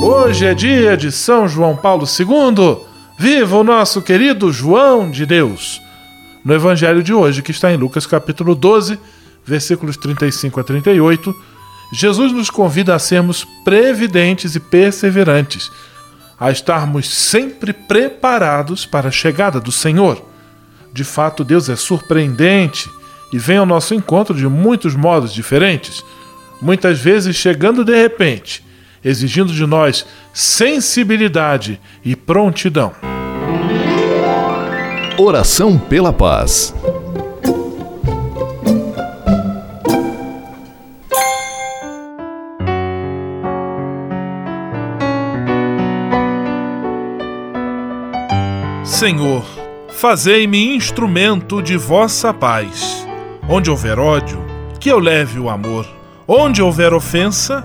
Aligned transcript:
Hoje 0.00 0.46
é 0.46 0.54
dia 0.54 0.96
de 0.96 1.10
São 1.10 1.48
João 1.48 1.76
Paulo 1.76 2.06
II. 2.06 2.78
Viva 3.18 3.56
o 3.56 3.64
nosso 3.64 4.00
querido 4.00 4.52
João 4.52 5.10
de 5.10 5.26
Deus! 5.26 5.82
No 6.44 6.54
Evangelho 6.54 7.02
de 7.02 7.12
hoje, 7.12 7.42
que 7.42 7.50
está 7.50 7.72
em 7.72 7.76
Lucas 7.76 8.06
capítulo 8.06 8.54
12, 8.54 8.96
versículos 9.44 9.96
35 9.96 10.60
a 10.60 10.62
38, 10.62 11.34
Jesus 11.92 12.32
nos 12.32 12.48
convida 12.48 12.94
a 12.94 12.98
sermos 13.00 13.44
previdentes 13.64 14.54
e 14.54 14.60
perseverantes, 14.60 15.68
a 16.38 16.52
estarmos 16.52 17.08
sempre 17.08 17.72
preparados 17.72 18.86
para 18.86 19.08
a 19.08 19.12
chegada 19.12 19.60
do 19.60 19.72
Senhor. 19.72 20.24
De 20.92 21.02
fato, 21.02 21.42
Deus 21.42 21.68
é 21.68 21.74
surpreendente 21.74 22.88
e 23.32 23.38
vem 23.38 23.58
ao 23.58 23.66
nosso 23.66 23.94
encontro 23.94 24.34
de 24.34 24.46
muitos 24.46 24.94
modos 24.94 25.34
diferentes, 25.34 26.04
muitas 26.62 27.00
vezes 27.00 27.34
chegando 27.34 27.84
de 27.84 27.96
repente, 27.96 28.67
exigindo 29.04 29.52
de 29.52 29.66
nós 29.66 30.06
sensibilidade 30.32 31.80
e 32.04 32.14
prontidão. 32.14 32.92
Oração 35.18 35.78
pela 35.78 36.12
paz. 36.12 36.74
Senhor, 48.84 49.44
fazei-me 49.90 50.74
instrumento 50.74 51.62
de 51.62 51.76
vossa 51.76 52.34
paz. 52.34 53.06
Onde 53.48 53.70
houver 53.70 53.96
ódio, 53.96 54.44
que 54.80 54.88
eu 54.88 54.98
leve 54.98 55.38
o 55.38 55.48
amor. 55.48 55.86
Onde 56.26 56.60
houver 56.60 56.92
ofensa, 56.92 57.64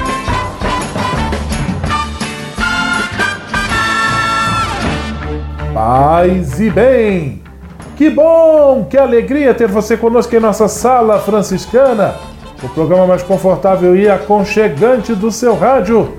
Paz 5.83 6.59
e 6.59 6.69
bem! 6.69 7.41
Que 7.97 8.07
bom, 8.07 8.85
que 8.87 8.95
alegria 8.95 9.51
ter 9.51 9.67
você 9.67 9.97
conosco 9.97 10.35
em 10.35 10.39
nossa 10.39 10.67
Sala 10.67 11.17
Franciscana, 11.17 12.13
o 12.61 12.69
programa 12.69 13.07
mais 13.07 13.23
confortável 13.23 13.95
e 13.95 14.07
aconchegante 14.07 15.15
do 15.15 15.31
seu 15.31 15.55
rádio. 15.55 16.13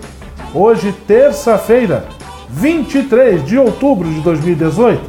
Hoje, 0.53 0.93
terça-feira, 1.07 2.07
23 2.49 3.45
de 3.45 3.57
outubro 3.57 4.09
de 4.09 4.21
2018, 4.23 5.01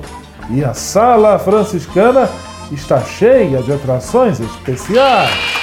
e 0.52 0.64
a 0.64 0.76
Sala 0.76 1.40
Franciscana 1.40 2.30
está 2.72 3.02
cheia 3.02 3.60
de 3.64 3.74
atrações 3.74 4.40
especiais. 4.40 5.63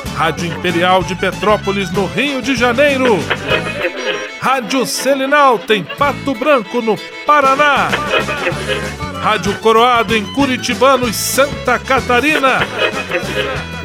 Rádio 0.21 0.45
Imperial 0.45 1.01
de 1.01 1.15
Petrópolis 1.15 1.89
no 1.89 2.05
Rio 2.05 2.43
de 2.43 2.55
Janeiro. 2.55 3.17
Rádio 4.39 4.85
Selinal 4.85 5.57
tem 5.57 5.83
Pato 5.83 6.35
Branco 6.35 6.79
no 6.79 6.95
Paraná. 7.25 7.89
Rádio 9.19 9.51
Coroado 9.55 10.15
em 10.15 10.23
Curitibano 10.35 11.09
e 11.09 11.13
Santa 11.13 11.79
Catarina. 11.79 12.59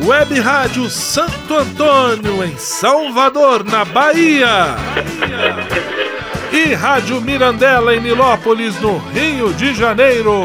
Web 0.04 0.38
Rádio 0.38 0.90
Santo 0.90 1.56
Antônio 1.56 2.44
em 2.44 2.54
Salvador, 2.58 3.64
na 3.64 3.86
Bahia. 3.86 4.76
E 6.52 6.74
Rádio 6.74 7.18
Mirandela 7.22 7.96
em 7.96 8.00
Nilópolis, 8.00 8.78
no 8.78 8.98
Rio 8.98 9.54
de 9.54 9.72
Janeiro. 9.72 10.44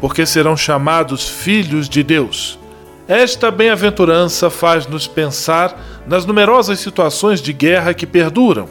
porque 0.00 0.24
serão 0.24 0.56
chamados 0.56 1.28
filhos 1.28 1.88
de 1.88 2.02
Deus. 2.02 2.58
Esta 3.06 3.50
bem-aventurança 3.50 4.48
faz-nos 4.48 5.06
pensar 5.06 5.78
nas 6.06 6.24
numerosas 6.24 6.78
situações 6.78 7.42
de 7.42 7.52
guerra 7.52 7.92
que 7.92 8.06
perduram. 8.06 8.68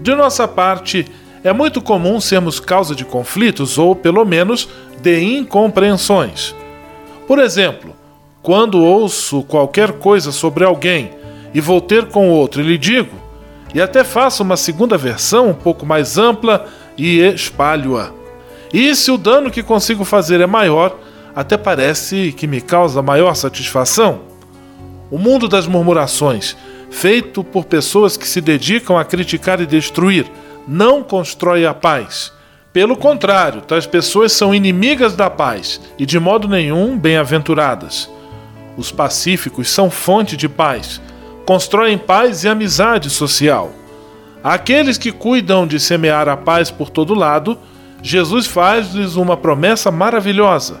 De 0.00 0.14
nossa 0.14 0.48
parte, 0.48 1.06
é 1.44 1.52
muito 1.52 1.80
comum 1.82 2.20
sermos 2.20 2.58
causa 2.58 2.94
de 2.94 3.04
conflitos 3.04 3.78
ou, 3.78 3.94
pelo 3.94 4.24
menos, 4.24 4.68
de 5.00 5.20
incompreensões. 5.20 6.54
Por 7.26 7.38
exemplo, 7.38 7.94
quando 8.42 8.82
ouço 8.82 9.42
qualquer 9.42 9.92
coisa 9.92 10.32
sobre 10.32 10.64
alguém 10.64 11.10
e 11.52 11.60
vou 11.60 11.80
ter 11.80 12.06
com 12.06 12.30
outro 12.30 12.60
e 12.60 12.64
lhe 12.64 12.78
digo, 12.78 13.16
e 13.74 13.80
até 13.80 14.02
faço 14.04 14.42
uma 14.42 14.56
segunda 14.56 14.98
versão 14.98 15.50
um 15.50 15.54
pouco 15.54 15.86
mais 15.86 16.18
ampla 16.18 16.66
e 16.96 17.20
espalho-a. 17.20 18.21
E 18.72 18.94
se 18.96 19.10
o 19.10 19.18
dano 19.18 19.50
que 19.50 19.62
consigo 19.62 20.04
fazer 20.04 20.40
é 20.40 20.46
maior, 20.46 20.98
até 21.34 21.56
parece 21.56 22.32
que 22.32 22.46
me 22.46 22.60
causa 22.60 23.02
maior 23.02 23.34
satisfação. 23.34 24.20
O 25.10 25.18
mundo 25.18 25.46
das 25.46 25.66
murmurações, 25.66 26.56
feito 26.90 27.44
por 27.44 27.64
pessoas 27.64 28.16
que 28.16 28.26
se 28.26 28.40
dedicam 28.40 28.96
a 28.98 29.04
criticar 29.04 29.60
e 29.60 29.66
destruir, 29.66 30.26
não 30.66 31.02
constrói 31.02 31.66
a 31.66 31.74
paz. 31.74 32.32
Pelo 32.72 32.96
contrário, 32.96 33.60
tais 33.60 33.86
pessoas 33.86 34.32
são 34.32 34.54
inimigas 34.54 35.14
da 35.14 35.28
paz 35.28 35.80
e 35.98 36.06
de 36.06 36.18
modo 36.18 36.48
nenhum 36.48 36.98
bem-aventuradas. 36.98 38.08
Os 38.76 38.90
pacíficos 38.90 39.68
são 39.68 39.90
fonte 39.90 40.34
de 40.34 40.48
paz, 40.48 41.00
constroem 41.44 41.98
paz 41.98 42.44
e 42.44 42.48
amizade 42.48 43.10
social. 43.10 43.70
Aqueles 44.42 44.96
que 44.96 45.12
cuidam 45.12 45.66
de 45.66 45.78
semear 45.78 46.28
a 46.28 46.36
paz 46.36 46.70
por 46.70 46.88
todo 46.88 47.14
lado, 47.14 47.58
Jesus 48.02 48.46
faz-lhes 48.46 49.16
uma 49.16 49.36
promessa 49.36 49.90
maravilhosa: 49.90 50.80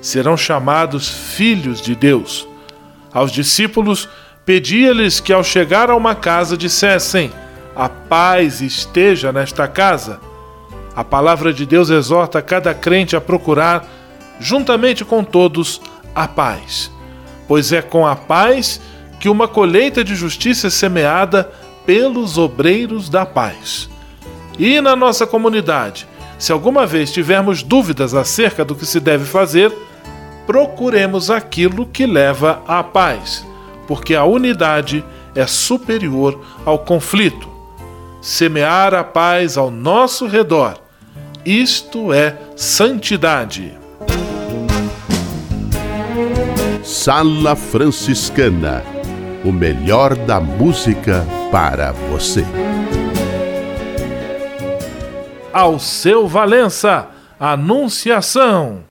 serão 0.00 0.36
chamados 0.36 1.08
filhos 1.08 1.80
de 1.80 1.94
Deus. 1.94 2.46
Aos 3.12 3.30
discípulos, 3.30 4.08
pedia-lhes 4.44 5.20
que 5.20 5.32
ao 5.32 5.44
chegar 5.44 5.90
a 5.90 5.96
uma 5.96 6.14
casa 6.14 6.56
dissessem: 6.56 7.30
A 7.76 7.88
paz 7.88 8.60
esteja 8.60 9.32
nesta 9.32 9.68
casa. 9.68 10.20
A 10.96 11.04
palavra 11.04 11.52
de 11.52 11.64
Deus 11.64 11.88
exorta 11.90 12.42
cada 12.42 12.74
crente 12.74 13.16
a 13.16 13.20
procurar, 13.20 13.86
juntamente 14.40 15.04
com 15.04 15.22
todos, 15.22 15.80
a 16.14 16.26
paz 16.28 16.90
pois 17.52 17.70
é 17.70 17.82
com 17.82 18.06
a 18.06 18.16
paz 18.16 18.80
que 19.20 19.28
uma 19.28 19.46
colheita 19.46 20.02
de 20.02 20.14
justiça 20.14 20.68
é 20.68 20.70
semeada 20.70 21.52
pelos 21.84 22.38
obreiros 22.38 23.10
da 23.10 23.26
paz. 23.26 23.90
E 24.58 24.80
na 24.80 24.96
nossa 24.96 25.26
comunidade, 25.26 26.06
se 26.42 26.50
alguma 26.50 26.84
vez 26.84 27.12
tivermos 27.12 27.62
dúvidas 27.62 28.16
acerca 28.16 28.64
do 28.64 28.74
que 28.74 28.84
se 28.84 28.98
deve 28.98 29.24
fazer, 29.24 29.72
procuremos 30.44 31.30
aquilo 31.30 31.86
que 31.86 32.04
leva 32.04 32.60
à 32.66 32.82
paz, 32.82 33.46
porque 33.86 34.12
a 34.12 34.24
unidade 34.24 35.04
é 35.36 35.46
superior 35.46 36.44
ao 36.64 36.80
conflito. 36.80 37.48
Semear 38.20 38.92
a 38.92 39.04
paz 39.04 39.56
ao 39.56 39.70
nosso 39.70 40.26
redor, 40.26 40.80
isto 41.46 42.12
é 42.12 42.36
santidade. 42.56 43.78
Sala 46.82 47.54
Franciscana 47.54 48.82
o 49.44 49.52
melhor 49.52 50.16
da 50.16 50.40
música 50.40 51.24
para 51.52 51.92
você. 51.92 52.44
Ao 55.52 55.78
seu 55.78 56.26
Valença, 56.26 57.08
Anunciação. 57.38 58.84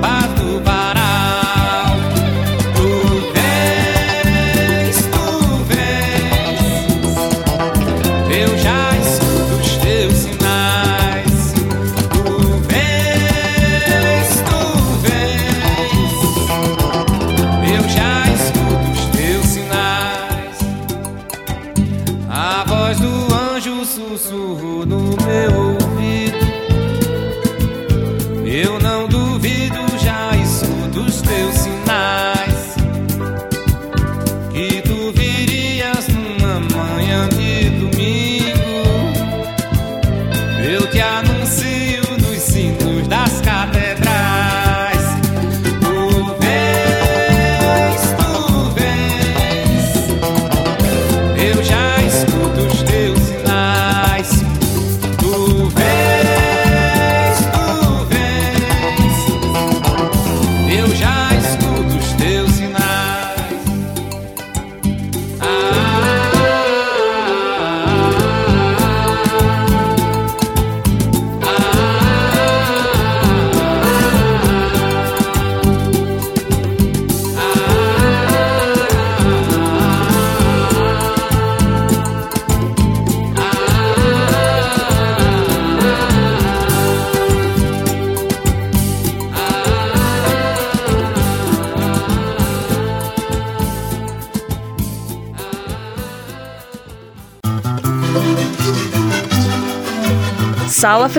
Nossas 0.00 0.37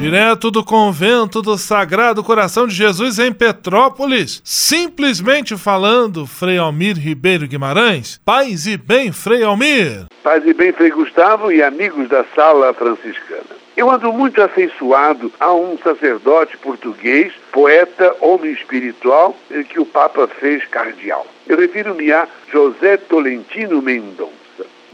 Direto 0.00 0.50
do 0.50 0.64
convento 0.64 1.42
do 1.42 1.58
Sagrado 1.58 2.24
Coração 2.24 2.66
de 2.66 2.74
Jesus 2.74 3.18
em 3.18 3.30
Petrópolis, 3.30 4.40
simplesmente 4.42 5.58
falando, 5.58 6.26
Frei 6.26 6.56
Almir 6.56 6.96
Ribeiro 6.96 7.46
Guimarães. 7.46 8.18
Paz 8.24 8.66
e 8.66 8.78
bem, 8.78 9.12
Frei 9.12 9.42
Almir. 9.42 10.06
Paz 10.22 10.42
e 10.46 10.54
bem, 10.54 10.72
Frei 10.72 10.90
Gustavo 10.90 11.52
e 11.52 11.62
amigos 11.62 12.08
da 12.08 12.24
Sala 12.34 12.72
Franciscana. 12.72 13.60
Eu 13.76 13.90
ando 13.90 14.10
muito 14.10 14.40
afeiçoado 14.40 15.30
a 15.38 15.52
um 15.52 15.76
sacerdote 15.76 16.56
português, 16.56 17.34
poeta, 17.52 18.16
homem 18.22 18.52
espiritual, 18.52 19.36
que 19.68 19.78
o 19.78 19.84
Papa 19.84 20.26
fez 20.26 20.64
cardeal. 20.64 21.26
Eu 21.46 21.58
refiro-me 21.58 22.10
a 22.10 22.26
José 22.50 22.96
Tolentino 22.96 23.82
Mendonça. 23.82 24.32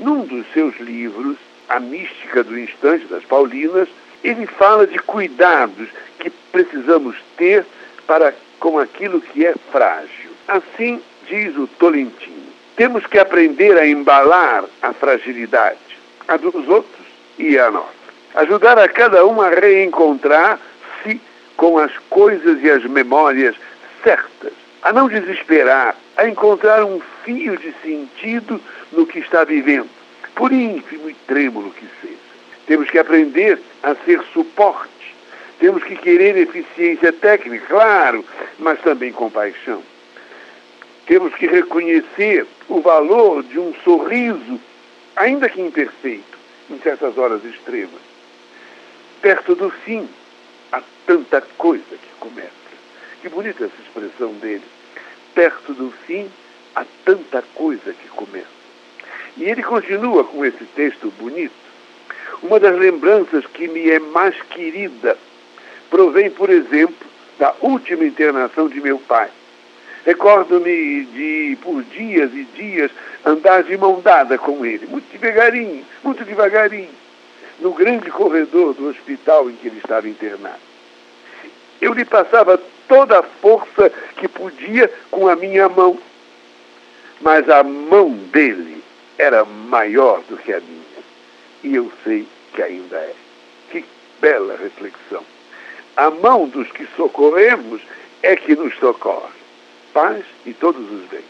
Num 0.00 0.24
dos 0.24 0.44
seus 0.52 0.76
livros, 0.80 1.36
A 1.68 1.78
Mística 1.78 2.42
do 2.42 2.58
Instante 2.58 3.06
das 3.06 3.24
Paulinas, 3.24 3.88
ele 4.28 4.46
fala 4.46 4.86
de 4.86 4.98
cuidados 4.98 5.88
que 6.18 6.30
precisamos 6.50 7.16
ter 7.36 7.64
para 8.06 8.34
com 8.58 8.78
aquilo 8.78 9.20
que 9.20 9.46
é 9.46 9.54
frágil. 9.70 10.30
Assim 10.48 11.00
diz 11.28 11.56
o 11.56 11.66
Tolentino. 11.66 12.46
Temos 12.74 13.06
que 13.06 13.18
aprender 13.18 13.78
a 13.78 13.86
embalar 13.86 14.64
a 14.82 14.92
fragilidade, 14.92 15.78
a 16.26 16.36
dos 16.36 16.68
outros 16.68 17.06
e 17.38 17.56
a 17.58 17.70
nossa. 17.70 17.94
Ajudar 18.34 18.78
a 18.78 18.88
cada 18.88 19.24
um 19.24 19.40
a 19.40 19.48
reencontrar-se 19.48 21.20
com 21.56 21.78
as 21.78 21.96
coisas 22.10 22.62
e 22.62 22.70
as 22.70 22.84
memórias 22.84 23.54
certas, 24.02 24.52
a 24.82 24.92
não 24.92 25.08
desesperar, 25.08 25.94
a 26.16 26.28
encontrar 26.28 26.84
um 26.84 27.00
fio 27.24 27.56
de 27.56 27.72
sentido 27.82 28.60
no 28.92 29.06
que 29.06 29.20
está 29.20 29.44
vivendo, 29.44 29.88
por 30.34 30.52
ínfimo 30.52 31.08
e 31.08 31.14
trêmulo 31.14 31.70
que 31.70 31.86
seja. 32.00 32.15
Temos 32.66 32.90
que 32.90 32.98
aprender 32.98 33.60
a 33.82 33.94
ser 33.94 34.20
suporte. 34.32 35.14
Temos 35.58 35.82
que 35.84 35.96
querer 35.96 36.36
eficiência 36.36 37.12
técnica, 37.12 37.66
claro, 37.66 38.24
mas 38.58 38.80
também 38.80 39.12
compaixão. 39.12 39.82
Temos 41.06 41.34
que 41.34 41.46
reconhecer 41.46 42.46
o 42.68 42.80
valor 42.80 43.42
de 43.44 43.58
um 43.58 43.72
sorriso, 43.84 44.60
ainda 45.14 45.48
que 45.48 45.60
imperfeito, 45.60 46.36
em 46.68 46.78
certas 46.80 47.16
horas 47.16 47.44
extremas. 47.44 48.02
Perto 49.22 49.54
do 49.54 49.70
fim, 49.70 50.08
há 50.72 50.82
tanta 51.06 51.40
coisa 51.56 51.84
que 51.90 52.10
começa. 52.18 52.50
Que 53.22 53.28
bonita 53.28 53.64
essa 53.64 53.82
expressão 53.82 54.32
dele. 54.34 54.64
Perto 55.34 55.72
do 55.72 55.90
fim, 56.06 56.28
há 56.74 56.84
tanta 57.04 57.42
coisa 57.54 57.92
que 57.92 58.08
começa. 58.08 58.46
E 59.36 59.44
ele 59.44 59.62
continua 59.62 60.24
com 60.24 60.44
esse 60.44 60.64
texto 60.74 61.10
bonito. 61.18 61.65
Uma 62.42 62.60
das 62.60 62.76
lembranças 62.78 63.46
que 63.46 63.66
me 63.68 63.90
é 63.90 63.98
mais 63.98 64.40
querida 64.50 65.16
provém, 65.90 66.30
por 66.30 66.50
exemplo, 66.50 67.06
da 67.38 67.54
última 67.60 68.04
internação 68.04 68.68
de 68.68 68.80
meu 68.80 68.98
pai. 68.98 69.28
Recordo-me 70.04 71.04
de, 71.06 71.58
por 71.62 71.82
dias 71.82 72.30
e 72.32 72.44
dias, 72.44 72.90
andar 73.24 73.64
de 73.64 73.76
mão 73.76 74.00
dada 74.00 74.38
com 74.38 74.64
ele, 74.64 74.86
muito 74.86 75.10
devagarinho, 75.10 75.84
muito 76.04 76.24
devagarinho, 76.24 76.90
no 77.58 77.72
grande 77.72 78.10
corredor 78.10 78.74
do 78.74 78.88
hospital 78.88 79.50
em 79.50 79.56
que 79.56 79.66
ele 79.66 79.78
estava 79.78 80.08
internado. 80.08 80.60
Eu 81.80 81.92
lhe 81.92 82.04
passava 82.04 82.60
toda 82.86 83.18
a 83.18 83.22
força 83.22 83.90
que 84.16 84.28
podia 84.28 84.90
com 85.10 85.28
a 85.28 85.34
minha 85.34 85.68
mão, 85.68 85.98
mas 87.20 87.48
a 87.48 87.62
mão 87.62 88.10
dele 88.10 88.82
era 89.18 89.44
maior 89.44 90.22
do 90.28 90.36
que 90.36 90.52
a 90.52 90.60
minha. 90.60 90.85
E 91.62 91.74
eu 91.74 91.90
sei 92.04 92.26
que 92.54 92.62
ainda 92.62 92.96
é. 92.96 93.14
Que 93.70 93.84
bela 94.20 94.56
reflexão. 94.56 95.24
A 95.96 96.10
mão 96.10 96.48
dos 96.48 96.70
que 96.70 96.86
socorremos 96.96 97.80
é 98.22 98.36
que 98.36 98.54
nos 98.54 98.74
socorre 98.78 99.36
paz 99.96 100.22
e 100.44 100.52
todos 100.52 100.82
os 100.82 101.08
bens. 101.08 101.24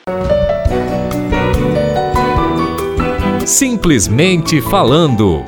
Simplesmente 3.46 4.60
falando. 4.60 5.44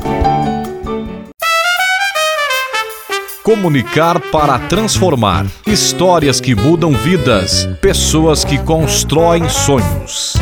Comunicar 3.42 4.20
para 4.30 4.56
transformar. 4.68 5.46
Histórias 5.66 6.40
que 6.40 6.54
mudam 6.54 6.92
vidas. 6.92 7.68
Pessoas 7.80 8.44
que 8.44 8.56
constroem 8.62 9.48
sonhos. 9.48 10.34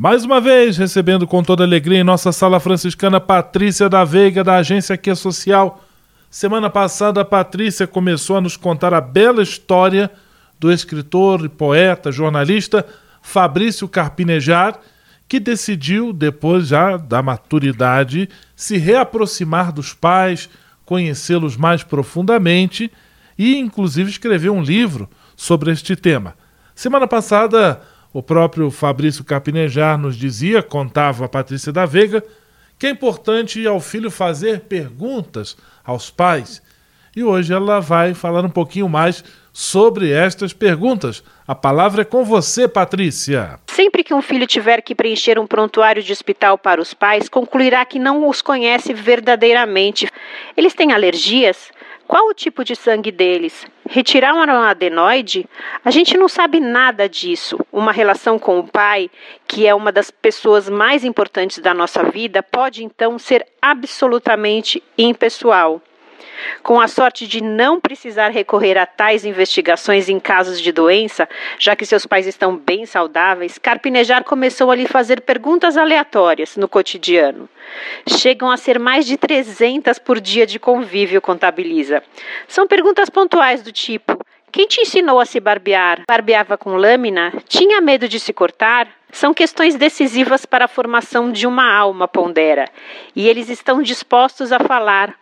Mais 0.00 0.24
uma 0.24 0.40
vez, 0.40 0.76
recebendo 0.76 1.26
com 1.26 1.42
toda 1.42 1.64
alegria 1.64 1.98
em 1.98 2.04
nossa 2.04 2.30
sala 2.30 2.60
franciscana 2.60 3.18
Patrícia 3.18 3.88
da 3.88 4.04
Veiga, 4.04 4.44
da 4.44 4.54
agência 4.54 4.94
Aqui 4.94 5.12
Social. 5.16 5.84
Semana 6.30 6.70
passada, 6.70 7.22
a 7.22 7.24
Patrícia 7.24 7.84
começou 7.84 8.36
a 8.36 8.40
nos 8.40 8.56
contar 8.56 8.94
a 8.94 9.00
bela 9.00 9.42
história 9.42 10.08
do 10.56 10.70
escritor, 10.70 11.48
poeta, 11.48 12.12
jornalista 12.12 12.86
Fabrício 13.20 13.88
Carpinejar, 13.88 14.78
que 15.26 15.40
decidiu, 15.40 16.12
depois 16.12 16.68
já 16.68 16.96
da 16.96 17.20
maturidade, 17.20 18.28
se 18.54 18.76
reaproximar 18.76 19.72
dos 19.72 19.94
pais, 19.94 20.48
conhecê-los 20.84 21.56
mais 21.56 21.82
profundamente 21.82 22.88
e, 23.36 23.58
inclusive, 23.58 24.10
escrever 24.10 24.50
um 24.50 24.62
livro 24.62 25.10
sobre 25.34 25.72
este 25.72 25.96
tema. 25.96 26.36
Semana 26.72 27.08
passada, 27.08 27.82
o 28.12 28.22
próprio 28.22 28.70
Fabrício 28.70 29.24
Capinejar 29.24 29.98
nos 29.98 30.16
dizia, 30.16 30.62
contava 30.62 31.24
a 31.24 31.28
Patrícia 31.28 31.72
da 31.72 31.84
Veiga, 31.84 32.24
que 32.78 32.86
é 32.86 32.90
importante 32.90 33.66
ao 33.66 33.80
filho 33.80 34.10
fazer 34.10 34.60
perguntas 34.60 35.56
aos 35.84 36.10
pais. 36.10 36.62
E 37.14 37.24
hoje 37.24 37.52
ela 37.52 37.80
vai 37.80 38.14
falar 38.14 38.44
um 38.44 38.50
pouquinho 38.50 38.88
mais 38.88 39.24
sobre 39.52 40.12
estas 40.12 40.52
perguntas. 40.52 41.22
A 41.46 41.54
palavra 41.54 42.02
é 42.02 42.04
com 42.04 42.24
você, 42.24 42.68
Patrícia. 42.68 43.58
Sempre 43.66 44.04
que 44.04 44.14
um 44.14 44.22
filho 44.22 44.46
tiver 44.46 44.80
que 44.80 44.94
preencher 44.94 45.36
um 45.38 45.46
prontuário 45.46 46.02
de 46.02 46.12
hospital 46.12 46.56
para 46.56 46.80
os 46.80 46.94
pais, 46.94 47.28
concluirá 47.28 47.84
que 47.84 47.98
não 47.98 48.28
os 48.28 48.40
conhece 48.40 48.94
verdadeiramente. 48.94 50.08
Eles 50.56 50.74
têm 50.74 50.92
alergias? 50.92 51.72
Qual 52.08 52.26
o 52.26 52.32
tipo 52.32 52.64
de 52.64 52.74
sangue 52.74 53.12
deles? 53.12 53.66
Retirar 53.86 54.32
um 54.32 54.40
adenoide? 54.40 55.46
A 55.84 55.90
gente 55.90 56.16
não 56.16 56.26
sabe 56.26 56.58
nada 56.58 57.06
disso. 57.06 57.58
Uma 57.70 57.92
relação 57.92 58.38
com 58.38 58.58
o 58.58 58.66
pai, 58.66 59.10
que 59.46 59.66
é 59.66 59.74
uma 59.74 59.92
das 59.92 60.10
pessoas 60.10 60.70
mais 60.70 61.04
importantes 61.04 61.58
da 61.58 61.74
nossa 61.74 62.02
vida, 62.04 62.42
pode 62.42 62.82
então 62.82 63.18
ser 63.18 63.46
absolutamente 63.60 64.82
impessoal. 64.96 65.82
Com 66.62 66.80
a 66.80 66.88
sorte 66.88 67.26
de 67.26 67.42
não 67.42 67.80
precisar 67.80 68.28
recorrer 68.28 68.76
a 68.76 68.86
tais 68.86 69.24
investigações 69.24 70.08
em 70.08 70.18
casos 70.18 70.60
de 70.60 70.72
doença, 70.72 71.28
já 71.58 71.74
que 71.74 71.86
seus 71.86 72.06
pais 72.06 72.26
estão 72.26 72.56
bem 72.56 72.86
saudáveis, 72.86 73.58
Carpinejar 73.58 74.24
começou 74.24 74.70
a 74.70 74.76
lhe 74.76 74.86
fazer 74.86 75.20
perguntas 75.20 75.76
aleatórias 75.76 76.56
no 76.56 76.68
cotidiano. 76.68 77.48
Chegam 78.06 78.50
a 78.50 78.56
ser 78.56 78.78
mais 78.78 79.06
de 79.06 79.16
300 79.16 79.98
por 79.98 80.20
dia 80.20 80.46
de 80.46 80.58
convívio, 80.58 81.20
contabiliza. 81.20 82.02
São 82.46 82.66
perguntas 82.66 83.10
pontuais 83.10 83.62
do 83.62 83.72
tipo: 83.72 84.18
quem 84.50 84.66
te 84.66 84.80
ensinou 84.80 85.20
a 85.20 85.26
se 85.26 85.38
barbear? 85.38 86.02
Barbeava 86.08 86.56
com 86.56 86.74
lâmina? 86.74 87.32
Tinha 87.46 87.80
medo 87.80 88.08
de 88.08 88.18
se 88.18 88.32
cortar? 88.32 88.88
São 89.12 89.34
questões 89.34 89.74
decisivas 89.74 90.46
para 90.46 90.64
a 90.66 90.68
formação 90.68 91.30
de 91.30 91.46
uma 91.46 91.70
alma, 91.70 92.06
pondera, 92.06 92.66
e 93.16 93.28
eles 93.28 93.48
estão 93.48 93.82
dispostos 93.82 94.52
a 94.52 94.58
falar 94.58 95.14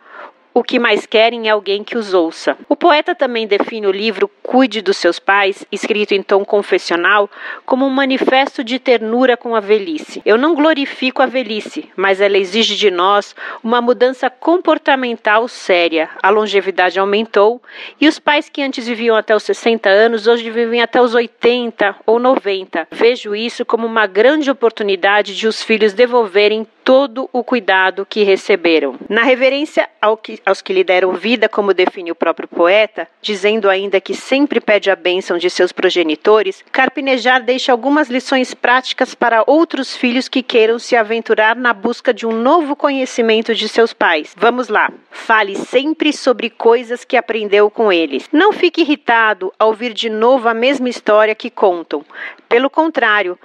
o 0.57 0.63
que 0.63 0.79
mais 0.79 1.05
querem 1.05 1.47
é 1.47 1.51
alguém 1.51 1.83
que 1.83 1.95
os 1.95 2.15
ouça. 2.15 2.57
O 2.67 2.75
poeta 2.75 3.13
também 3.13 3.45
define 3.45 3.85
o 3.85 3.91
livro 3.91 4.27
Cuide 4.41 4.81
dos 4.81 4.97
Seus 4.97 5.19
Pais, 5.19 5.63
escrito 5.71 6.15
em 6.15 6.23
tom 6.23 6.43
confessional, 6.43 7.29
como 7.63 7.85
um 7.85 7.91
manifesto 7.91 8.63
de 8.63 8.79
ternura 8.79 9.37
com 9.37 9.55
a 9.55 9.59
velhice. 9.59 10.19
Eu 10.25 10.35
não 10.35 10.55
glorifico 10.55 11.21
a 11.21 11.27
velhice, 11.27 11.91
mas 11.95 12.19
ela 12.19 12.39
exige 12.39 12.75
de 12.75 12.89
nós 12.89 13.35
uma 13.63 13.79
mudança 13.81 14.31
comportamental 14.31 15.47
séria. 15.47 16.09
A 16.23 16.31
longevidade 16.31 16.99
aumentou 16.99 17.61
e 18.01 18.07
os 18.07 18.17
pais 18.17 18.49
que 18.49 18.63
antes 18.63 18.87
viviam 18.87 19.15
até 19.15 19.35
os 19.35 19.43
60 19.43 19.87
anos 19.87 20.25
hoje 20.25 20.49
vivem 20.49 20.81
até 20.81 20.99
os 20.99 21.13
80 21.13 21.97
ou 22.03 22.17
90. 22.17 22.87
Vejo 22.89 23.35
isso 23.35 23.63
como 23.63 23.85
uma 23.85 24.07
grande 24.07 24.49
oportunidade 24.49 25.35
de 25.35 25.47
os 25.47 25.61
filhos 25.61 25.93
devolverem 25.93 26.65
todo 26.87 27.29
o 27.33 27.43
cuidado 27.43 28.05
que 28.09 28.23
receberam. 28.23 28.95
Na 29.09 29.21
reverência 29.21 29.89
ao 30.01 30.15
que, 30.15 30.39
aos 30.45 30.61
que 30.61 30.71
lhe 30.71 30.85
deram 30.85 31.11
vida, 31.11 31.49
como 31.49 31.73
define 31.73 32.13
o 32.13 32.15
próprio 32.15 32.47
poeta, 32.47 33.09
dizendo 33.21 33.69
ainda 33.69 33.99
que 33.99 34.13
sempre 34.13 34.61
pede 34.61 34.89
a 34.89 34.95
bênção 34.95 35.37
de 35.37 35.49
seus 35.49 35.73
progenitores, 35.73 36.63
Carpinejar 36.71 37.43
deixa 37.43 37.73
algumas 37.73 38.07
lições 38.07 38.53
práticas 38.53 39.13
para 39.13 39.43
outros 39.45 39.97
filhos 39.97 40.29
que 40.29 40.41
queiram 40.41 40.79
se 40.79 40.95
aventurar 40.95 41.57
na 41.57 41.73
busca 41.73 42.13
de 42.13 42.25
um 42.25 42.31
novo 42.31 42.73
conhecimento 42.73 43.53
de 43.53 43.67
seus 43.67 43.91
pais. 43.91 44.33
Vamos 44.37 44.69
lá. 44.69 44.89
Fale 45.11 45.57
sempre 45.57 46.13
sobre 46.13 46.49
coisas 46.49 47.03
que 47.03 47.17
aprendeu 47.17 47.69
com 47.69 47.91
eles. 47.91 48.29
Não 48.31 48.53
fique 48.53 48.79
irritado 48.79 49.51
ao 49.59 49.67
ouvir 49.67 49.91
de 49.91 50.09
novo 50.09 50.47
a 50.47 50.53
mesma 50.53 50.87
história 50.87 51.35
que 51.35 51.49
contam. 51.49 52.05
Pelo 52.47 52.69
contrário, 52.69 53.37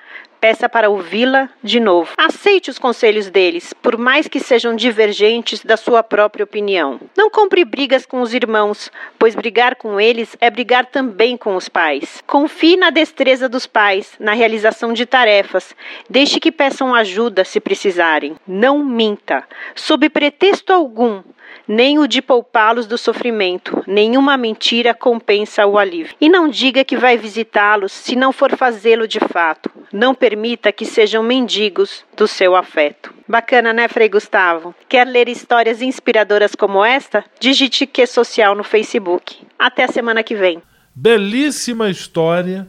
peça 0.42 0.68
para 0.68 0.90
ouvi-la 0.90 1.48
de 1.62 1.78
novo. 1.78 2.14
Aceite 2.18 2.68
os 2.68 2.76
conselhos 2.76 3.30
deles, 3.30 3.72
por 3.80 3.96
mais 3.96 4.26
que 4.26 4.40
sejam 4.40 4.74
divergentes 4.74 5.64
da 5.64 5.76
sua 5.76 6.02
própria 6.02 6.42
opinião. 6.42 7.00
Não 7.16 7.30
compre 7.30 7.64
brigas 7.64 8.04
com 8.04 8.20
os 8.20 8.34
irmãos, 8.34 8.90
pois 9.16 9.36
brigar 9.36 9.76
com 9.76 10.00
eles 10.00 10.36
é 10.40 10.50
brigar 10.50 10.86
também 10.86 11.36
com 11.36 11.54
os 11.54 11.68
pais. 11.68 12.20
Confie 12.26 12.76
na 12.76 12.90
destreza 12.90 13.48
dos 13.48 13.68
pais, 13.68 14.14
na 14.18 14.32
realização 14.32 14.92
de 14.92 15.06
tarefas. 15.06 15.76
Deixe 16.10 16.40
que 16.40 16.50
peçam 16.50 16.92
ajuda 16.92 17.44
se 17.44 17.60
precisarem. 17.60 18.34
Não 18.44 18.84
minta. 18.84 19.44
Sob 19.76 20.10
pretexto 20.10 20.72
algum, 20.72 21.22
nem 21.66 21.98
o 21.98 22.06
de 22.08 22.20
poupá-los 22.20 22.86
do 22.86 22.98
sofrimento. 22.98 23.82
Nenhuma 23.86 24.36
mentira 24.36 24.92
compensa 24.92 25.66
o 25.66 25.78
alívio. 25.78 26.14
E 26.20 26.28
não 26.28 26.48
diga 26.48 26.84
que 26.84 26.96
vai 26.96 27.16
visitá-los 27.16 27.92
se 27.92 28.16
não 28.16 28.32
for 28.32 28.56
fazê-lo 28.56 29.06
de 29.06 29.20
fato. 29.20 29.70
Não 29.92 30.14
permita 30.32 30.72
que 30.72 30.86
sejam 30.86 31.22
mendigos 31.22 32.06
do 32.16 32.26
seu 32.26 32.56
afeto. 32.56 33.12
Bacana, 33.28 33.70
né, 33.70 33.86
Frei 33.86 34.08
Gustavo? 34.08 34.74
Quer 34.88 35.06
ler 35.06 35.28
histórias 35.28 35.82
inspiradoras 35.82 36.54
como 36.54 36.82
esta? 36.82 37.22
Digite 37.38 37.86
que 37.86 38.06
social 38.06 38.54
no 38.54 38.64
Facebook. 38.64 39.46
Até 39.58 39.84
a 39.84 39.88
semana 39.88 40.22
que 40.22 40.34
vem. 40.34 40.62
Belíssima 40.94 41.90
história. 41.90 42.66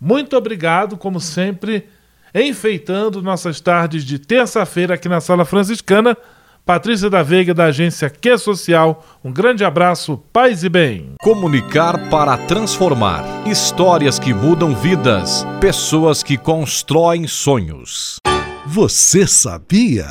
Muito 0.00 0.34
obrigado, 0.38 0.96
como 0.96 1.20
sempre, 1.20 1.86
enfeitando 2.34 3.20
nossas 3.20 3.60
tardes 3.60 4.06
de 4.06 4.18
terça-feira 4.18 4.94
aqui 4.94 5.06
na 5.06 5.20
Sala 5.20 5.44
Franciscana 5.44 6.16
Patrícia 6.64 7.10
da 7.10 7.24
Veiga, 7.24 7.52
da 7.52 7.64
agência 7.64 8.08
Que 8.08 8.38
Social. 8.38 9.04
Um 9.24 9.32
grande 9.32 9.64
abraço, 9.64 10.22
paz 10.32 10.62
e 10.62 10.68
bem. 10.68 11.14
Comunicar 11.20 12.08
para 12.08 12.36
transformar. 12.36 13.24
Histórias 13.44 14.16
que 14.16 14.32
mudam 14.32 14.72
vidas. 14.72 15.44
Pessoas 15.60 16.22
que 16.22 16.36
constroem 16.36 17.26
sonhos. 17.26 18.18
Você 18.64 19.26
sabia? 19.26 20.06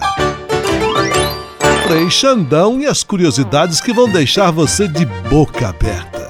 Frei 1.88 2.10
Xandão 2.10 2.82
e 2.82 2.86
as 2.86 3.02
curiosidades 3.02 3.80
que 3.80 3.94
vão 3.94 4.10
deixar 4.12 4.52
você 4.52 4.90
de 4.90 5.06
boca 5.06 5.70
aberta. 5.70 6.30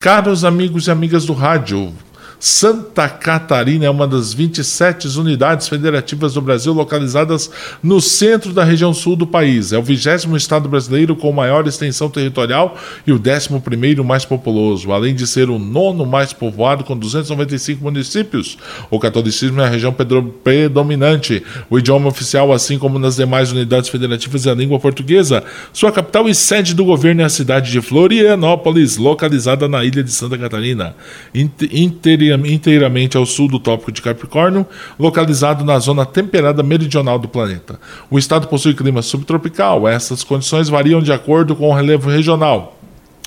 Caros 0.00 0.44
amigos 0.44 0.88
e 0.88 0.90
amigas 0.90 1.24
do 1.24 1.34
rádio, 1.34 1.94
Santa 2.42 3.06
Catarina 3.06 3.84
é 3.84 3.90
uma 3.90 4.08
das 4.08 4.32
27 4.32 5.06
unidades 5.18 5.68
federativas 5.68 6.32
do 6.32 6.40
Brasil 6.40 6.72
localizadas 6.72 7.50
no 7.82 8.00
centro 8.00 8.54
da 8.54 8.64
região 8.64 8.94
sul 8.94 9.14
do 9.14 9.26
país. 9.26 9.74
É 9.74 9.78
o 9.78 9.82
vigésimo 9.82 10.38
estado 10.38 10.66
brasileiro 10.66 11.14
com 11.14 11.30
maior 11.32 11.66
extensão 11.66 12.08
territorial 12.08 12.78
e 13.06 13.12
o 13.12 13.18
décimo 13.18 13.60
primeiro 13.60 14.02
mais 14.02 14.24
populoso, 14.24 14.90
além 14.90 15.14
de 15.14 15.26
ser 15.26 15.50
o 15.50 15.58
nono 15.58 16.06
mais 16.06 16.32
povoado 16.32 16.82
com 16.82 16.96
295 16.96 17.84
municípios. 17.84 18.56
O 18.90 18.98
catolicismo 18.98 19.60
é 19.60 19.66
a 19.66 19.68
região 19.68 19.94
predominante. 20.42 21.42
O 21.68 21.78
idioma 21.78 22.08
oficial, 22.08 22.54
assim 22.54 22.78
como 22.78 22.98
nas 22.98 23.16
demais 23.16 23.52
unidades 23.52 23.90
federativas, 23.90 24.46
é 24.46 24.50
a 24.50 24.54
língua 24.54 24.80
portuguesa. 24.80 25.44
Sua 25.74 25.92
capital 25.92 26.26
e 26.26 26.34
sede 26.34 26.74
do 26.74 26.86
governo 26.86 27.20
é 27.20 27.24
a 27.24 27.28
cidade 27.28 27.70
de 27.70 27.82
Florianópolis, 27.82 28.96
localizada 28.96 29.68
na 29.68 29.84
ilha 29.84 30.02
de 30.02 30.10
Santa 30.10 30.38
Catarina. 30.38 30.96
Inter 31.34 32.29
inteiramente 32.34 33.16
ao 33.16 33.26
sul 33.26 33.48
do 33.48 33.58
Tópico 33.58 33.92
de 33.92 34.02
Capricórnio, 34.02 34.66
localizado 34.98 35.64
na 35.64 35.78
zona 35.78 36.04
temperada 36.04 36.62
meridional 36.62 37.18
do 37.18 37.28
planeta. 37.28 37.78
O 38.10 38.18
estado 38.18 38.48
possui 38.48 38.74
clima 38.74 39.02
subtropical. 39.02 39.88
Essas 39.88 40.24
condições 40.24 40.68
variam 40.68 41.00
de 41.00 41.12
acordo 41.12 41.54
com 41.56 41.68
o 41.68 41.74
relevo 41.74 42.10
regional 42.10 42.80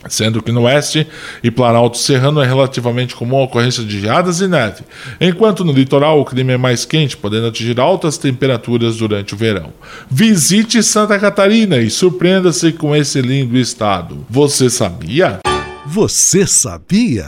sendo 0.09 0.41
que 0.41 0.51
no 0.51 0.63
oeste 0.63 1.07
e 1.43 1.51
Planalto 1.51 1.97
Serrano 1.97 2.41
é 2.41 2.45
relativamente 2.45 3.15
comum 3.15 3.37
a 3.37 3.43
ocorrência 3.43 3.83
de 3.83 3.99
geadas 3.99 4.41
e 4.41 4.47
neve, 4.47 4.83
enquanto 5.19 5.63
no 5.63 5.71
litoral 5.71 6.19
o 6.19 6.25
clima 6.25 6.53
é 6.53 6.57
mais 6.57 6.85
quente, 6.85 7.15
podendo 7.15 7.47
atingir 7.47 7.79
altas 7.79 8.17
temperaturas 8.17 8.97
durante 8.97 9.33
o 9.33 9.37
verão. 9.37 9.71
Visite 10.09 10.81
Santa 10.83 11.17
Catarina 11.19 11.77
e 11.77 11.89
surpreenda-se 11.89 12.71
com 12.73 12.95
esse 12.95 13.21
lindo 13.21 13.57
estado. 13.57 14.25
Você 14.29 14.69
sabia? 14.69 15.39
Você 15.85 16.47
sabia? 16.47 17.27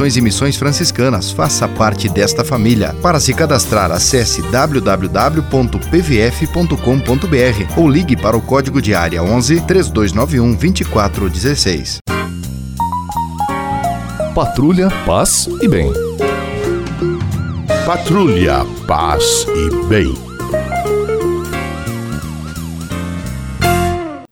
Vocações 0.01 0.17
e 0.17 0.21
Missões 0.21 0.57
Franciscanas. 0.57 1.29
Faça 1.29 1.67
parte 1.67 2.09
desta 2.09 2.43
família. 2.43 2.95
Para 3.03 3.19
se 3.19 3.35
cadastrar, 3.35 3.91
acesse 3.91 4.41
www.pvf.com.br 4.41 4.97
ou 7.77 7.87
ligue 7.87 8.17
para 8.17 8.35
o 8.35 8.41
código 8.41 8.81
de 8.81 8.95
área 8.95 9.21
11 9.21 9.61
3291 9.61 10.55
2416. 10.55 11.99
Patrulha, 14.33 14.89
paz 15.05 15.47
e 15.61 15.67
bem. 15.67 15.93
Patrulha, 17.85 18.65
paz 18.87 19.45
e 19.47 19.85
bem. 19.85 20.15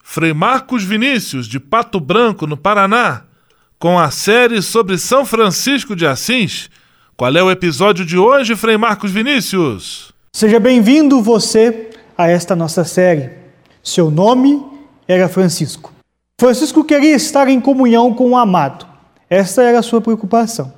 Frei 0.01 0.34
Marcos 0.34 0.84
Vinícius, 0.84 1.45
de 1.47 1.60
Pato 1.60 1.99
Branco, 1.99 2.47
no 2.47 2.58
Paraná, 2.58 3.29
com 3.80 3.98
a 3.98 4.12
série 4.12 4.62
sobre 4.62 4.98
São 4.98 5.24
Francisco 5.24 5.96
de 5.96 6.06
Assis. 6.06 6.70
Qual 7.15 7.34
é 7.34 7.42
o 7.42 7.50
episódio 7.50 8.06
de 8.06 8.18
hoje, 8.18 8.54
Frei 8.54 8.76
Marcos 8.76 9.10
Vinícius? 9.10 10.12
Seja 10.34 10.60
bem-vindo 10.60 11.22
você 11.22 11.92
a 12.18 12.28
esta 12.28 12.58
nossa 12.58 12.84
série. 12.84 13.30
Seu 13.82 14.12
nome 14.12 14.62
era 15.08 15.30
Francisco. 15.30 15.94
Francisco 16.42 16.84
queria 16.84 17.15
estar 17.15 17.48
em 17.48 17.62
comunhão 17.62 18.13
com 18.13 18.32
o 18.32 18.38
amado. 18.38 18.86
Essa 19.30 19.63
era 19.63 19.80
a 19.80 19.84
sua 19.84 20.02
preocupação. 20.02 20.74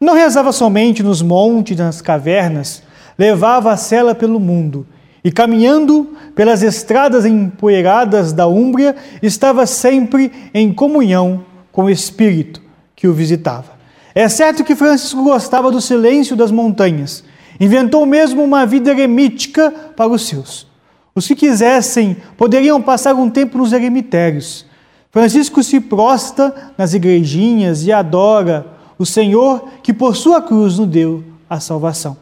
Não 0.00 0.14
rezava 0.14 0.52
somente 0.52 1.02
nos 1.02 1.20
montes, 1.22 1.76
nas 1.76 2.00
cavernas, 2.00 2.80
levava 3.18 3.72
a 3.72 3.76
cela 3.76 4.14
pelo 4.14 4.38
mundo 4.38 4.86
e, 5.24 5.32
caminhando 5.32 6.16
pelas 6.36 6.62
estradas 6.62 7.26
empoeiradas 7.26 8.32
da 8.32 8.46
Úmbria, 8.46 8.94
estava 9.20 9.66
sempre 9.66 10.30
em 10.54 10.72
comunhão 10.72 11.44
com 11.76 11.84
o 11.84 11.90
espírito 11.90 12.62
que 12.96 13.06
o 13.06 13.12
visitava. 13.12 13.76
É 14.14 14.26
certo 14.30 14.64
que 14.64 14.74
Francisco 14.74 15.22
gostava 15.22 15.70
do 15.70 15.78
silêncio 15.78 16.34
das 16.34 16.50
montanhas. 16.50 17.22
Inventou 17.60 18.06
mesmo 18.06 18.42
uma 18.42 18.64
vida 18.64 18.92
eremítica 18.92 19.70
para 19.94 20.08
os 20.08 20.26
seus. 20.26 20.66
Os 21.14 21.26
que 21.26 21.36
quisessem 21.36 22.16
poderiam 22.38 22.80
passar 22.80 23.14
um 23.14 23.28
tempo 23.28 23.58
nos 23.58 23.74
eremitérios. 23.74 24.64
Francisco 25.10 25.62
se 25.62 25.78
prosta 25.78 26.72
nas 26.78 26.94
igrejinhas 26.94 27.84
e 27.84 27.92
adora 27.92 28.66
o 28.98 29.04
Senhor 29.04 29.68
que 29.82 29.92
por 29.92 30.16
sua 30.16 30.40
cruz 30.40 30.78
nos 30.78 30.88
deu 30.88 31.22
a 31.48 31.60
salvação. 31.60 32.16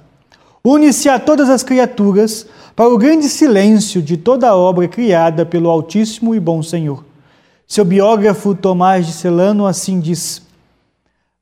Une-se 0.65 1.09
a 1.09 1.21
todas 1.21 1.49
as 1.49 1.63
criaturas 1.63 2.45
para 2.75 2.89
o 2.89 2.99
grande 2.99 3.29
silêncio 3.29 4.03
de 4.03 4.17
toda 4.17 4.49
a 4.49 4.57
obra 4.57 4.89
criada 4.89 5.47
pelo 5.47 5.71
Altíssimo 5.71 6.35
e 6.35 6.41
Bom 6.41 6.61
Senhor. 6.61 7.14
Seu 7.67 7.85
biógrafo 7.85 8.55
Tomás 8.55 9.07
de 9.07 9.13
Celano 9.13 9.67
assim 9.67 9.99
diz: 9.99 10.43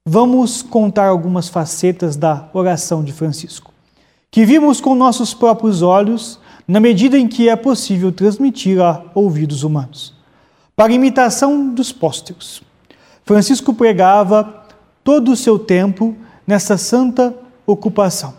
Vamos 0.07 0.63
contar 0.63 1.09
algumas 1.09 1.49
facetas 1.49 2.17
da 2.17 2.49
oração 2.53 3.03
de 3.03 3.13
Francisco, 3.13 3.73
que 4.31 4.45
vimos 4.45 4.81
com 4.81 4.95
nossos 4.95 5.35
próprios 5.35 5.83
olhos 5.83 6.39
na 6.67 6.79
medida 6.79 7.19
em 7.19 7.27
que 7.27 7.49
é 7.49 7.57
possível 7.57 8.13
transmitir 8.13 8.81
a 8.81 9.03
ouvidos 9.15 9.65
humanos. 9.65 10.15
Para 10.77 10.93
imitação 10.93 11.69
dos 11.69 11.93
pósteros, 11.93 12.63
Francisco 13.25 13.75
pregava 13.75 14.65
todo 15.03 15.33
o 15.33 15.37
seu 15.37 15.59
tempo 15.59 16.17
nessa 16.47 16.79
santa 16.79 17.35
ocupação. 17.67 18.35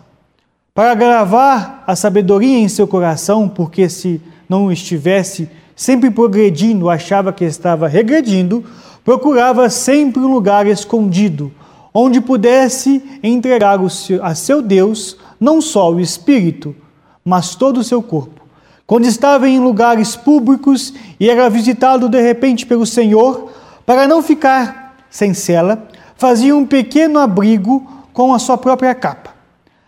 Para 0.74 0.96
gravar 0.96 1.84
a 1.86 1.96
sabedoria 1.96 2.58
em 2.58 2.68
seu 2.68 2.88
coração, 2.88 3.48
porque 3.48 3.90
se 3.90 4.22
não 4.50 4.72
estivesse 4.72 5.50
sempre 5.76 6.10
progredindo, 6.12 6.90
achava 6.90 7.34
que 7.34 7.44
estava 7.44 7.88
regredindo, 7.88 8.64
procurava 9.04 9.70
sempre 9.70 10.22
um 10.22 10.34
lugar 10.34 10.66
escondido, 10.68 11.52
onde 11.94 12.22
pudesse 12.22 13.04
entregar 13.22 13.80
a 14.22 14.36
seu 14.36 14.62
Deus 14.62 15.18
não 15.40 15.62
só 15.62 15.92
o 15.92 16.00
espírito, 16.00 16.76
mas 17.24 17.56
todo 17.56 17.80
o 17.80 17.84
seu 17.84 18.02
corpo. 18.02 18.42
Quando 18.86 19.06
estava 19.06 19.48
em 19.48 19.60
lugares 19.60 20.16
públicos 20.16 20.94
e 21.20 21.30
era 21.30 21.50
visitado 21.50 22.10
de 22.10 22.22
repente 22.22 22.66
pelo 22.66 22.86
Senhor, 22.86 23.52
para 23.86 24.08
não 24.08 24.22
ficar 24.22 24.96
sem 25.10 25.34
cela, 25.34 25.88
fazia 26.16 26.56
um 26.56 26.66
pequeno 26.66 27.20
abrigo 27.20 27.86
com 28.12 28.34
a 28.34 28.40
sua 28.40 28.58
própria 28.58 28.94
capa. 28.94 29.32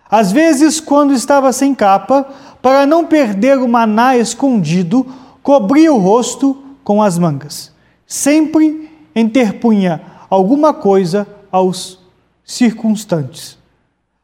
Às 0.10 0.32
vezes, 0.32 0.80
quando 0.80 1.14
estava 1.14 1.52
sem 1.52 1.74
capa, 1.74 2.28
para 2.62 2.86
não 2.86 3.06
perder 3.06 3.58
o 3.58 3.68
maná 3.68 4.18
escondido, 4.18 5.06
cobria 5.46 5.94
o 5.94 6.00
rosto 6.00 6.58
com 6.84 7.04
as 7.04 7.20
mangas. 7.20 7.72
Sempre 8.08 8.90
interpunha 9.16 10.02
alguma 10.28 10.74
coisa 10.74 11.28
aos 11.52 12.00
circunstantes, 12.44 13.56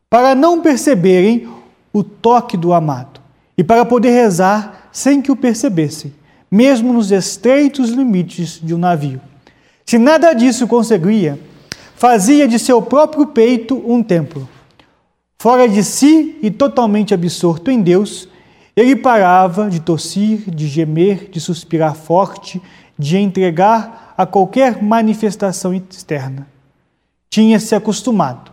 para 0.09 0.33
não 0.33 0.61
perceberem 0.61 1.47
o 1.93 2.03
toque 2.03 2.57
do 2.57 2.73
amado 2.73 3.21
e 3.55 3.63
para 3.63 3.85
poder 3.85 4.09
rezar 4.09 4.89
sem 4.91 5.21
que 5.21 5.31
o 5.31 5.35
percebessem, 5.35 6.11
mesmo 6.49 6.91
nos 6.91 7.11
estreitos 7.11 7.91
limites 7.91 8.59
de 8.59 8.73
um 8.73 8.79
navio. 8.79 9.21
Se 9.85 9.99
nada 9.99 10.33
disso 10.33 10.67
conseguia, 10.67 11.39
fazia 11.95 12.47
de 12.47 12.57
seu 12.57 12.81
próprio 12.81 13.27
peito 13.27 13.75
um 13.85 14.01
templo. 14.01 14.49
Fora 15.39 15.69
de 15.69 15.83
si 15.83 16.39
e 16.41 16.49
totalmente 16.49 17.13
absorto 17.13 17.69
em 17.69 17.79
Deus, 17.79 18.27
ele 18.75 18.95
parava 18.95 19.69
de 19.69 19.79
tossir, 19.79 20.49
de 20.49 20.67
gemer, 20.67 21.29
de 21.29 21.39
suspirar 21.39 21.95
forte, 21.95 22.61
de 22.97 23.17
entregar 23.17 24.13
a 24.17 24.25
qualquer 24.25 24.81
manifestação 24.81 25.73
externa. 25.73 26.47
Tinha-se 27.29 27.73
acostumado, 27.75 28.51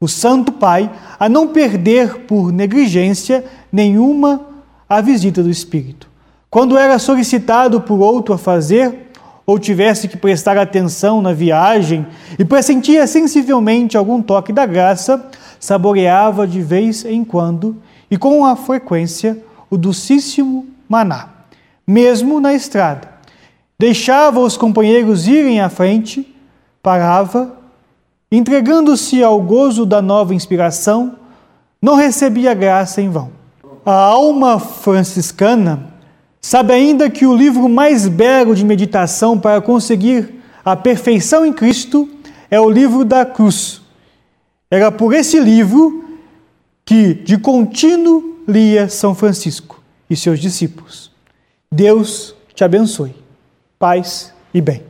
o 0.00 0.08
Santo 0.08 0.52
Pai, 0.52 0.90
a 1.18 1.28
não 1.28 1.48
perder 1.48 2.20
por 2.20 2.52
negligência 2.52 3.44
nenhuma 3.72 4.40
a 4.88 5.00
visita 5.00 5.42
do 5.42 5.50
Espírito. 5.50 6.08
Quando 6.50 6.76
era 6.78 6.98
solicitado 6.98 7.80
por 7.80 8.00
outro 8.00 8.34
a 8.34 8.38
fazer, 8.38 9.10
ou 9.46 9.58
tivesse 9.58 10.08
que 10.08 10.16
prestar 10.16 10.56
atenção 10.56 11.20
na 11.20 11.32
viagem 11.32 12.06
e 12.38 12.44
pressentia 12.44 13.06
sensivelmente 13.06 13.96
algum 13.96 14.22
toque 14.22 14.52
da 14.52 14.64
graça, 14.64 15.28
saboreava 15.60 16.46
de 16.46 16.60
vez 16.60 17.04
em 17.04 17.24
quando 17.24 17.76
e 18.10 18.16
com 18.16 18.44
a 18.44 18.56
frequência 18.56 19.38
o 19.74 19.78
docíssimo 19.78 20.66
maná, 20.88 21.28
mesmo 21.84 22.40
na 22.40 22.54
estrada. 22.54 23.08
Deixava 23.76 24.38
os 24.38 24.56
companheiros 24.56 25.26
irem 25.26 25.60
à 25.60 25.68
frente, 25.68 26.32
parava, 26.80 27.58
entregando-se 28.30 29.22
ao 29.22 29.40
gozo 29.42 29.84
da 29.84 30.00
nova 30.00 30.32
inspiração, 30.32 31.16
não 31.82 31.96
recebia 31.96 32.54
graça 32.54 33.02
em 33.02 33.10
vão. 33.10 33.30
A 33.84 33.92
alma 33.92 34.60
franciscana 34.60 35.92
sabe 36.40 36.72
ainda 36.72 37.10
que 37.10 37.26
o 37.26 37.36
livro 37.36 37.68
mais 37.68 38.06
belo 38.06 38.54
de 38.54 38.64
meditação 38.64 39.38
para 39.38 39.60
conseguir 39.60 40.40
a 40.64 40.76
perfeição 40.76 41.44
em 41.44 41.52
Cristo 41.52 42.08
é 42.48 42.60
o 42.60 42.70
livro 42.70 43.04
da 43.04 43.26
cruz. 43.26 43.82
Era 44.70 44.92
por 44.92 45.12
esse 45.12 45.38
livro 45.40 46.04
que, 46.84 47.12
de 47.12 47.36
contínuo, 47.36 48.33
lia 48.46 48.88
São 48.88 49.14
Francisco 49.14 49.82
e 50.08 50.16
seus 50.16 50.40
discípulos. 50.40 51.10
Deus 51.72 52.34
te 52.54 52.64
abençoe. 52.64 53.14
Paz 53.78 54.32
e 54.52 54.60
bem. 54.60 54.82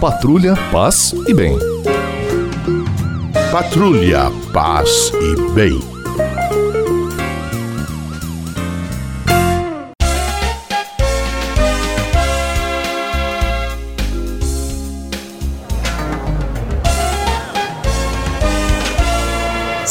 Patrulha, 0.00 0.54
paz 0.70 1.14
e 1.26 1.34
bem. 1.34 1.58
Patrulha, 3.50 4.30
paz 4.52 5.12
e 5.14 5.52
bem. 5.52 5.99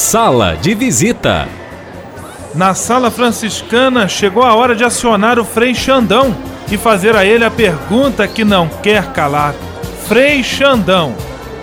Sala 0.10 0.58
de 0.60 0.74
visita. 0.74 1.48
Na 2.56 2.74
sala 2.74 3.12
franciscana 3.12 4.08
chegou 4.08 4.42
a 4.42 4.56
hora 4.56 4.76
de 4.76 4.84
acionar 4.84 5.38
o 5.38 5.46
Frei 5.46 5.76
Xandão 5.76 6.36
e 6.72 6.78
fazer 6.80 7.16
a 7.16 7.24
ele 7.24 7.46
a 7.46 7.52
pergunta 7.52 8.28
que 8.28 8.44
não 8.44 8.68
quer 8.68 9.14
calar. 9.14 9.54
Frei 10.08 10.44
Xandão, 10.44 11.14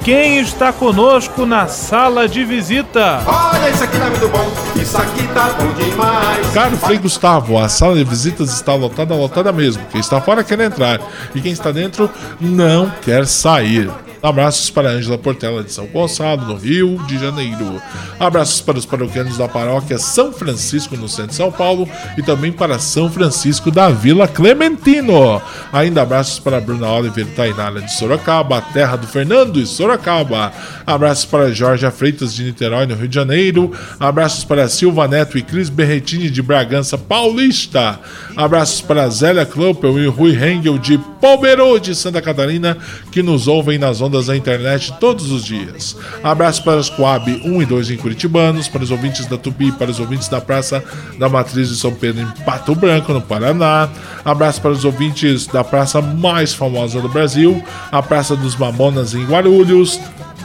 quem 0.05 0.39
está 0.39 0.73
conosco 0.73 1.45
na 1.45 1.67
sala 1.67 2.29
de 2.29 2.45
visita? 2.45 3.21
Olha, 3.27 3.69
isso 3.69 3.83
aqui 3.83 3.99
tá 3.99 4.07
muito 4.07 4.29
bom, 4.29 4.53
isso 4.81 4.97
aqui 4.97 5.27
tá 5.35 5.53
bom 5.59 5.73
demais. 5.73 6.47
Caro 6.55 6.77
Frei 6.77 6.99
Gustavo, 6.99 7.59
a 7.59 7.69
sala 7.69 7.97
de 7.97 8.05
visitas 8.05 8.55
está 8.55 8.77
lotada, 8.77 9.13
lotada 9.13 9.51
mesmo. 9.51 9.85
Quem 9.91 10.01
está 10.01 10.21
fora 10.21 10.45
quer 10.45 10.61
entrar 10.61 11.01
e 11.35 11.41
quem 11.41 11.51
está 11.51 11.73
dentro 11.73 12.09
não 12.41 12.93
quer 13.03 13.27
sair. 13.27 13.91
Abraços 14.23 14.71
para 14.71 14.91
Ângela 14.91 15.19
Portela 15.19 15.63
de 15.63 15.73
São 15.73 15.87
Gonçalo, 15.87 16.47
no 16.47 16.57
Rio 16.57 16.99
de 17.07 17.19
Janeiro. 17.19 17.81
Abraços 18.19 18.61
para 18.61 18.79
os 18.79 18.87
paroquianos 18.87 19.37
da 19.37 19.49
paróquia 19.49 19.99
São 19.99 20.33
Francisco, 20.33 20.97
no 20.97 21.09
centro 21.09 21.31
de 21.31 21.37
São 21.37 21.53
Paulo, 21.53 21.89
e 22.17 22.23
também 22.23 22.53
para 22.53 22.79
São 22.79 23.11
Francisco 23.11 23.71
da 23.71 23.89
Vila 23.89 24.27
Clementino. 24.27 25.41
Ainda 25.73 26.03
abraços 26.03 26.39
para 26.39 26.61
Bruna 26.61 26.91
Oliveira 26.91 27.31
Tainara 27.37 27.81
de 27.81 27.93
Sorocaba, 27.93 28.61
terra 28.73 28.97
do 28.97 29.07
Fernando 29.07 29.61
e 29.61 29.67
Sorocaba. 29.67 30.53
Abraços 30.87 31.25
para 31.25 31.53
Jorge 31.53 31.91
Freitas 31.91 32.35
de 32.35 32.45
Niterói, 32.45 32.87
no 32.87 32.95
Rio 32.95 33.09
de 33.09 33.15
Janeiro. 33.15 33.73
Abraços 33.99 34.45
para 34.45 34.69
Silva 34.69 35.07
Neto 35.09 35.37
e 35.37 35.43
Cris 35.43 35.69
Berretini 35.69 36.31
de 36.31 36.43
Bragança 36.43 36.97
Paulista. 36.97 38.01
Abraços 38.37 38.81
para 38.81 39.09
Zélia 39.09 39.47
Kloppel 39.47 39.99
e 39.99 40.07
Rui 40.07 40.33
Hengel 40.33 40.79
de 40.79 40.99
Palmeiro 41.21 41.79
de 41.81 41.95
Santa 41.95 42.23
Catarina, 42.23 42.77
que 43.17 43.23
nos 43.23 43.49
ouvem 43.49 43.79
nas 43.79 44.03
ondas 44.03 44.27
da 44.27 44.37
internet 44.37 44.93
todos 45.01 45.33
os 45.33 45.43
dias. 45.43 45.97
Abraço 46.23 46.63
para 46.63 46.77
os 46.77 46.91
Coab 46.91 47.41
1 47.43 47.63
e 47.63 47.65
2 47.65 47.91
em 47.93 47.97
Curitibanos, 47.97 48.69
para 48.69 48.83
os 48.83 48.91
ouvintes 48.91 49.25
da 49.25 49.39
Tupi, 49.39 49.73
para 49.73 49.91
os 49.91 49.99
ouvintes 49.99 50.29
da 50.29 50.39
Praça 50.39 50.85
da 51.19 51.27
Matriz 51.27 51.71
de 51.71 51.77
São 51.77 51.95
Pedro 51.95 52.21
em 52.21 52.45
Pato 52.45 52.75
Branco, 52.75 53.15
no 53.15 53.23
Paraná. 53.23 53.89
Abraço 54.23 54.61
para 54.61 54.73
os 54.73 54.85
ouvintes 54.85 55.47
da 55.47 55.65
praça 55.65 56.03
mais 56.03 56.53
famosa 56.53 57.01
do 57.01 57.09
Brasil, 57.09 57.65
a 57.91 58.03
Praça 58.03 58.37
dos 58.37 58.55
Mamonas 58.55 59.15
em 59.15 59.25
Guarulhos. 59.25 59.99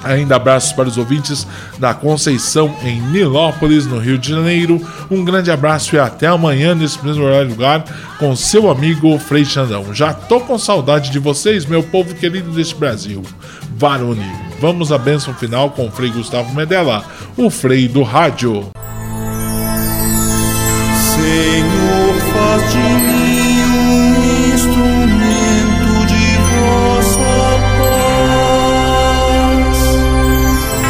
Ainda 0.03 0.35
abraços 0.35 0.73
para 0.73 0.87
os 0.87 0.97
ouvintes 0.97 1.47
da 1.77 1.93
Conceição 1.93 2.75
em 2.83 3.01
Nilópolis, 3.01 3.85
no 3.85 3.99
Rio 3.99 4.17
de 4.17 4.29
Janeiro. 4.29 4.81
Um 5.09 5.23
grande 5.23 5.51
abraço 5.51 5.95
e 5.95 5.99
até 5.99 6.27
amanhã 6.27 6.73
nesse 6.73 7.03
mesmo 7.03 7.23
horário 7.23 7.49
lugar 7.49 7.83
com 8.17 8.35
seu 8.35 8.69
amigo 8.69 9.17
Frei 9.19 9.45
Xandão. 9.45 9.93
Já 9.93 10.13
tô 10.13 10.39
com 10.39 10.57
saudade 10.57 11.11
de 11.11 11.19
vocês, 11.19 11.65
meu 11.65 11.83
povo 11.83 12.15
querido 12.15 12.51
deste 12.51 12.75
Brasil. 12.75 13.21
Varone, 13.75 14.31
vamos 14.59 14.91
à 14.91 14.97
bênção 14.97 15.33
final 15.33 15.71
com 15.71 15.87
o 15.87 15.91
Frei 15.91 16.09
Gustavo 16.09 16.53
Medella, 16.53 17.03
o 17.37 17.49
Frei 17.49 17.87
do 17.87 18.03
Rádio. 18.03 18.69
Senhor, 20.93 22.15
faz 22.33 22.71
de 22.71 22.77
mim 22.77 23.40